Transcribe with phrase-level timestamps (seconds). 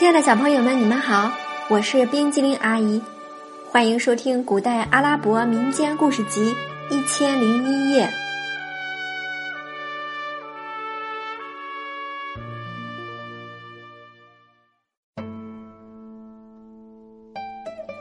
[0.00, 1.30] 亲爱的小朋友们，你们好，
[1.68, 3.02] 我是冰激凌阿姨，
[3.70, 6.40] 欢迎收听古代阿拉伯民间故事集
[6.88, 8.06] 《一千零一夜》。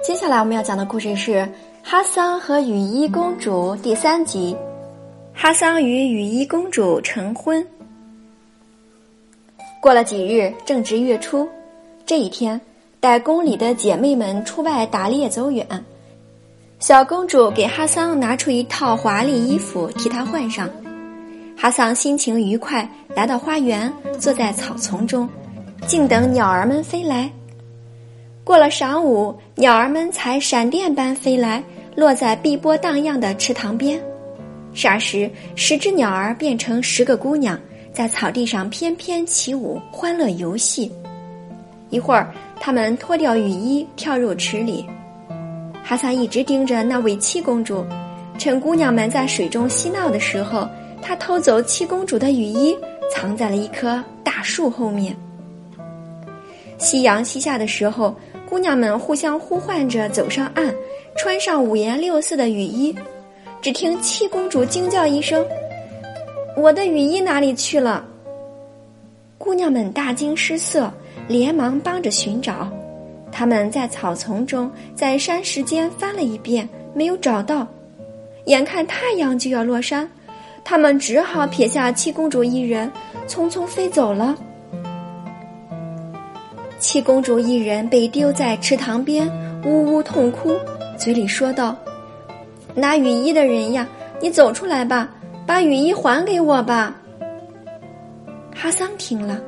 [0.02, 1.32] 接下来我们要讲的故事是
[1.84, 4.56] 《哈桑和雨衣公主》第三集。
[5.34, 7.68] 哈桑与雨衣公主成婚。
[9.82, 11.46] 过了几日，正值月初。
[12.10, 12.60] 这一天，
[13.00, 15.64] 待宫里的姐妹们出外打猎走远，
[16.80, 20.68] 小公主给哈桑拿出一套华丽衣服替他换上。
[21.56, 25.30] 哈桑心情愉快，来到花园，坐在草丛中，
[25.86, 27.32] 静等鸟儿们飞来。
[28.44, 31.64] 过了晌午，鸟儿们才闪电般飞来，
[31.96, 34.02] 落在碧波荡漾的池塘边。
[34.74, 37.56] 霎时，十只鸟儿变成十个姑娘，
[37.94, 40.92] 在草地上翩翩起舞，欢乐游戏。
[41.90, 44.86] 一会儿，他们脱掉雨衣，跳入池里。
[45.84, 47.84] 哈桑一直盯着那位七公主，
[48.38, 50.68] 趁姑娘们在水中嬉闹的时候，
[51.02, 52.78] 他偷走七公主的雨衣，
[53.12, 55.16] 藏在了一棵大树后面。
[56.78, 58.16] 夕阳西下的时候，
[58.48, 60.74] 姑娘们互相呼唤着走上岸，
[61.18, 62.96] 穿上五颜六色的雨衣。
[63.62, 65.46] 只听七公主惊叫一声
[66.56, 68.06] ：“我的雨衣哪里去了？”
[69.38, 70.92] 姑娘们大惊失色。
[71.30, 72.68] 连忙帮着寻找，
[73.32, 77.68] 他们在草丛中、在山石间翻了一遍，没有找到。
[78.46, 80.10] 眼看太阳就要落山，
[80.64, 82.92] 他们只好撇下七公主一人，
[83.28, 84.36] 匆匆飞走了。
[86.80, 89.30] 七公主一人被丢在池塘边，
[89.64, 90.58] 呜呜痛哭，
[90.98, 91.76] 嘴里说道
[92.74, 93.88] ：“拿雨衣的人呀，
[94.20, 95.08] 你走出来吧，
[95.46, 96.96] 把雨衣还给我吧。”
[98.56, 99.40] 哈桑听了。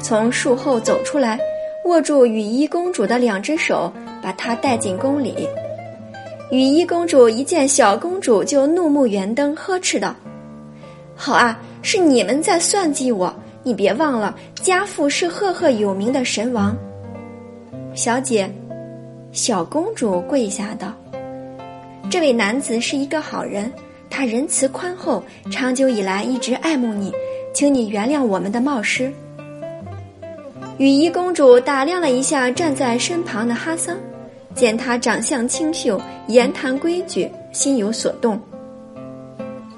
[0.00, 1.38] 从树后走出来，
[1.84, 5.48] 握住雨衣公主的两只手，把她带进宫里。
[6.50, 10.14] 雨衣公主一见小公主，就怒目圆瞪，呵斥道
[11.14, 13.34] ：“好啊，是你们在算计我！
[13.62, 16.74] 你别忘了，家父是赫赫有名的神王。”
[17.94, 18.50] 小姐，
[19.30, 20.94] 小公主跪下道
[22.08, 23.70] ：“这位男子是一个好人，
[24.08, 27.12] 他仁慈宽厚，长久以来一直爱慕你，
[27.52, 29.12] 请你原谅我们的冒失。”
[30.78, 33.96] 雨衣公主打量了一下站在身旁的哈桑，
[34.54, 38.40] 见他长相清秀，言谈规矩，心有所动。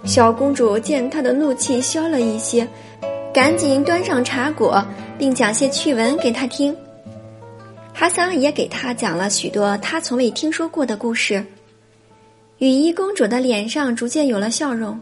[0.04, 2.68] 小公主见他的怒气消了一些，
[3.32, 4.84] 赶紧端上茶果，
[5.18, 6.76] 并讲些趣闻给他听。
[7.94, 11.42] 哈桑也给他讲了许多他从未听说过的故事。
[12.58, 15.00] 雨衣公主的脸上逐渐有了笑容。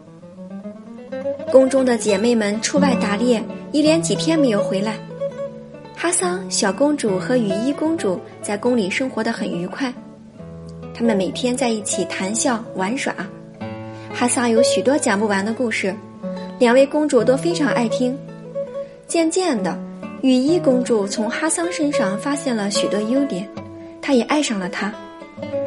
[1.51, 3.43] 宫中的姐妹们出外打猎，
[3.73, 4.97] 一连几天没有回来。
[6.01, 9.93] 哈桑、小公主和雨衣公主在宫里生活的很愉快，
[10.95, 13.13] 他们每天在一起谈笑玩耍。
[14.15, 15.93] 哈桑有许多讲不完的故事，
[16.57, 18.17] 两位公主都非常爱听。
[19.09, 19.77] 渐渐的，
[20.23, 23.49] 雨衣公主从哈桑身上发现了许多优点，
[24.01, 24.95] 她也爱上了他。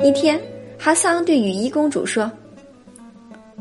[0.02, 0.40] 一天，
[0.80, 2.32] 哈桑对雨衣公主说：“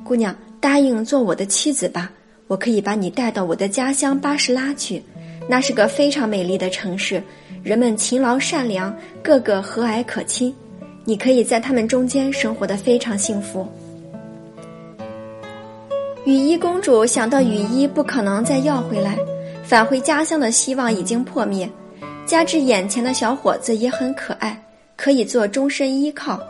[0.07, 2.13] 姑娘，答应做我的妻子吧，
[2.47, 5.03] 我可以把你带到我的家乡巴士拉去。”
[5.51, 7.21] 那是个非常美丽的城市，
[7.61, 10.55] 人们勤劳善良，个个和蔼可亲。
[11.05, 13.67] 你可以在他们中间生活的非常幸福。
[16.25, 19.19] 雨衣公主想到雨衣不可能再要回来，
[19.65, 21.69] 返回家乡的希望已经破灭，
[22.25, 24.57] 加之眼前的小伙子也很可爱，
[24.95, 26.41] 可以做终身依靠，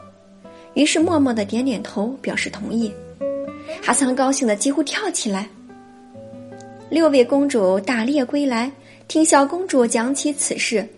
[0.74, 2.92] 于是默默的点点头表示同意。
[3.82, 5.48] 哈桑高兴的几乎跳起来。
[6.90, 8.70] 六位公主打猎归来。
[9.10, 10.88] 听小公主讲起此事，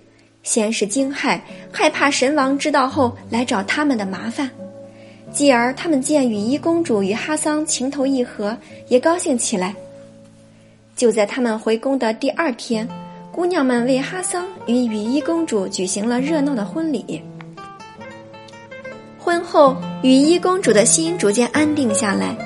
[0.42, 1.40] 先是惊骇，
[1.72, 4.46] 害怕神王知道后来找他们的麻烦；
[5.32, 8.54] 继而他们见雨衣公主与哈桑情投意合，
[8.88, 9.74] 也高兴起来。
[10.94, 12.86] 就在他们回宫的第二天，
[13.32, 17.22] 姑娘们为哈桑与雨衣公主举行了热闹的婚礼。
[19.18, 22.36] 婚后，雨衣公主的心逐渐安定下来，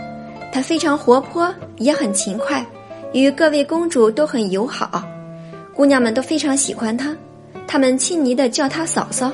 [0.52, 2.64] 她非常活泼，也很勤快，
[3.12, 5.04] 与各位公主都很友好。
[5.76, 7.14] 姑娘们都非常喜欢她，
[7.66, 9.30] 她们亲昵的叫她嫂嫂。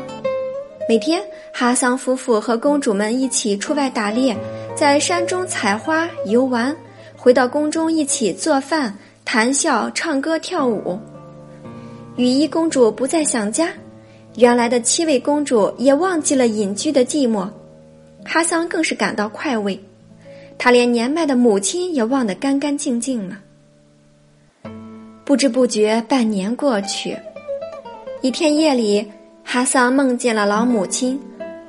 [0.89, 1.23] 每天，
[1.55, 4.37] 哈桑夫妇和公主们一起出外打猎，
[4.75, 6.77] 在山中采花游玩，
[7.17, 8.93] 回到宫中一起做饭、
[9.25, 10.99] 谈笑、唱歌、跳舞。
[12.17, 13.69] 雨衣公主不再想家，
[14.35, 17.49] 原来的七位公主也忘记了隐居的寂寞。
[18.25, 19.79] 哈桑更是感到快慰，
[20.59, 23.39] 他连年迈的母亲也忘得干干净净了。
[25.25, 27.17] 不知不觉，半年过去，
[28.23, 29.07] 一天夜里，
[29.45, 31.19] 哈桑梦见了老母亲，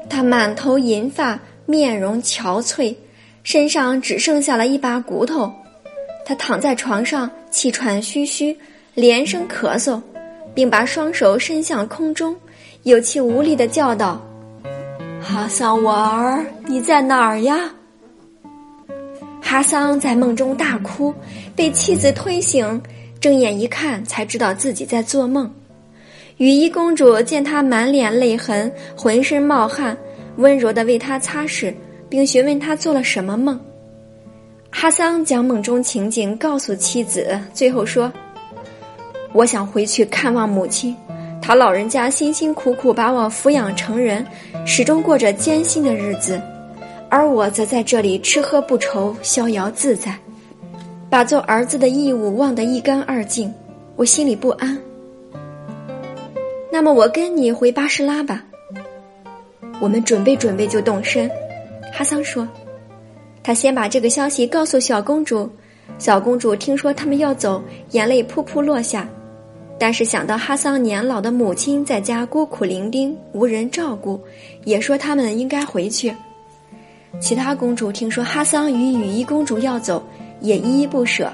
[0.10, 2.96] 她满头银发，面容憔悴，
[3.44, 5.52] 身上只剩下了一把骨头。
[6.26, 8.58] 他躺在床上，气喘吁吁，
[8.96, 10.02] 连声咳嗽，
[10.56, 12.36] 并把双手伸向空中，
[12.84, 14.22] 有气无力地叫道
[15.22, 17.70] ：“哈桑，我儿，你在哪儿呀？”
[19.44, 21.14] 哈桑在梦中大哭，
[21.56, 22.82] 被妻子推醒，
[23.24, 25.50] 睁眼一看，才知道自己在做梦。
[26.36, 29.98] 雨衣公主见他满脸泪痕，浑身冒汗，
[30.36, 31.74] 温柔地为他擦拭，
[32.10, 33.58] 并询问他做了什么梦。
[34.70, 38.12] 哈桑将梦中情景告诉妻子，最后说
[39.31, 40.94] ：“我想回去看望母亲，
[41.42, 44.26] 她老人家辛辛苦苦把我抚养成人，
[44.66, 46.42] 始终过着艰辛的日子，
[47.08, 50.14] 而我则在这里吃喝不愁，逍遥自在，
[51.13, 53.54] 把做儿子的义务忘得一干二净，
[53.95, 54.75] 我心里不安。
[56.71, 58.44] 那么我跟你回巴士拉吧，
[59.80, 61.30] 我们准备准备就动身。”
[61.94, 62.48] 哈桑说。
[63.44, 65.48] 他先把这个消息告诉小公主，
[66.00, 67.62] 小公主听说他们要走，
[67.92, 69.07] 眼泪扑扑落下。
[69.77, 74.19] 但是想到哈桑年老的母亲在家孤苦伶仃，无人照顾，
[74.63, 76.12] 也说他们应该回去。
[77.19, 80.04] 其他公主听说哈桑与雨衣公主要走，
[80.44, 81.34] 也依依不舍。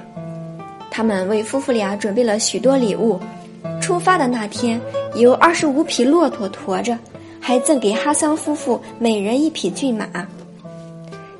[0.90, 3.20] 他们为夫妇俩准备了许多礼物。
[3.82, 4.80] 出发的那天，
[5.16, 6.98] 有二十五匹骆驼驮着，
[7.40, 10.08] 还赠给哈桑夫妇每人一匹骏马。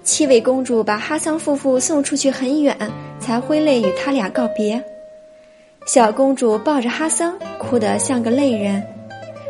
[0.04, 2.76] 七位公主把哈桑夫妇送出去很远，
[3.20, 4.84] 才挥泪与他俩告别。
[5.86, 8.84] 小公主抱着哈桑，哭得像个泪人，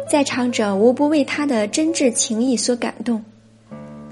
[0.09, 3.23] 在场者无不为她的真挚情谊所感动。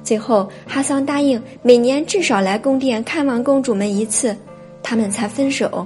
[0.07, 4.33] 最后，哈桑答应每年至少来宫殿看望公主们一次，
[4.81, 5.85] 他们才分手。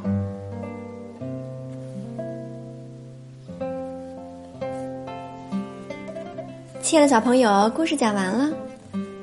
[6.83, 8.51] 亲爱的小朋友，故事讲完了。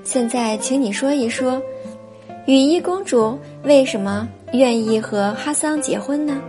[0.02, 1.62] 现在，请你说一说，
[2.46, 6.42] 雨衣公主为什么愿意和哈桑结婚呢？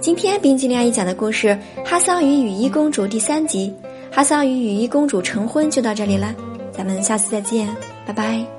[0.00, 1.48] 今天冰激凌阿姨讲的故事
[1.84, 3.70] 《哈桑与雨衣公主》第三集，
[4.10, 6.34] 哈桑与雨衣公主成婚就到这里了，
[6.76, 7.68] 咱们下次再见，
[8.06, 8.55] 拜拜。